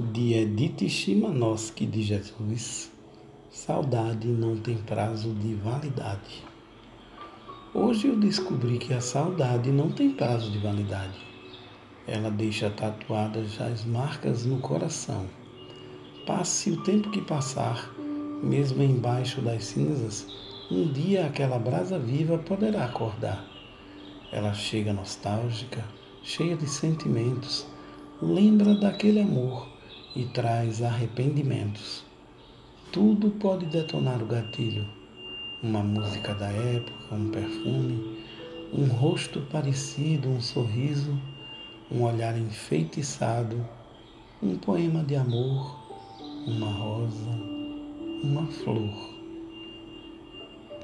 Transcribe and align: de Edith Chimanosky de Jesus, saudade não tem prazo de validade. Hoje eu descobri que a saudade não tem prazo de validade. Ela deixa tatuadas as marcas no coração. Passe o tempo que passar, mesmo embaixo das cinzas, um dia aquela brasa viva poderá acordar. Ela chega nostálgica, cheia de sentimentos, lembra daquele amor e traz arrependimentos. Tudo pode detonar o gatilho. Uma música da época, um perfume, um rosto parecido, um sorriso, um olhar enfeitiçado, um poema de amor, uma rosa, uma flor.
de 0.00 0.32
Edith 0.32 0.88
Chimanosky 0.88 1.84
de 1.84 2.02
Jesus, 2.02 2.88
saudade 3.50 4.28
não 4.28 4.56
tem 4.56 4.76
prazo 4.76 5.34
de 5.34 5.54
validade. 5.54 6.44
Hoje 7.74 8.06
eu 8.06 8.16
descobri 8.16 8.78
que 8.78 8.94
a 8.94 9.00
saudade 9.00 9.72
não 9.72 9.90
tem 9.90 10.10
prazo 10.10 10.52
de 10.52 10.58
validade. 10.58 11.18
Ela 12.06 12.30
deixa 12.30 12.70
tatuadas 12.70 13.60
as 13.60 13.84
marcas 13.84 14.46
no 14.46 14.60
coração. 14.60 15.26
Passe 16.24 16.70
o 16.70 16.80
tempo 16.84 17.10
que 17.10 17.20
passar, 17.20 17.92
mesmo 18.40 18.84
embaixo 18.84 19.40
das 19.40 19.64
cinzas, 19.64 20.28
um 20.70 20.92
dia 20.92 21.26
aquela 21.26 21.58
brasa 21.58 21.98
viva 21.98 22.38
poderá 22.38 22.84
acordar. 22.84 23.44
Ela 24.30 24.54
chega 24.54 24.92
nostálgica, 24.92 25.84
cheia 26.22 26.56
de 26.56 26.68
sentimentos, 26.68 27.66
lembra 28.22 28.76
daquele 28.76 29.18
amor 29.18 29.76
e 30.18 30.24
traz 30.24 30.82
arrependimentos. 30.82 32.04
Tudo 32.90 33.30
pode 33.30 33.66
detonar 33.66 34.20
o 34.20 34.26
gatilho. 34.26 34.84
Uma 35.62 35.80
música 35.80 36.34
da 36.34 36.48
época, 36.48 37.14
um 37.14 37.30
perfume, 37.30 38.18
um 38.72 38.86
rosto 38.86 39.40
parecido, 39.42 40.28
um 40.28 40.40
sorriso, 40.40 41.16
um 41.88 42.02
olhar 42.02 42.36
enfeitiçado, 42.36 43.64
um 44.42 44.56
poema 44.56 45.04
de 45.04 45.14
amor, 45.14 45.78
uma 46.48 46.66
rosa, 46.66 47.30
uma 48.24 48.44
flor. 48.48 49.17